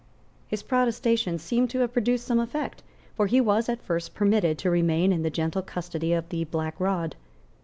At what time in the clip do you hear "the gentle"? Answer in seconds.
5.21-5.61